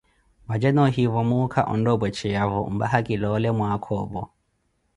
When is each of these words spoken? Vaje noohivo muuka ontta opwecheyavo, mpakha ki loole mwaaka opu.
Vaje 0.47 0.69
noohivo 0.75 1.19
muuka 1.29 1.61
ontta 1.73 1.89
opwecheyavo, 1.95 2.59
mpakha 2.75 2.99
ki 3.05 3.15
loole 3.21 3.49
mwaaka 3.57 3.89
opu. 4.01 4.21